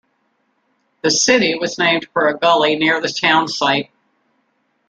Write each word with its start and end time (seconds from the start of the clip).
The 1.03 1.11
city 1.11 1.53
was 1.59 1.77
named 1.77 2.07
for 2.11 2.27
a 2.27 2.35
gully 2.39 2.75
near 2.75 2.99
the 2.99 3.07
town 3.09 3.47
site. 3.47 3.91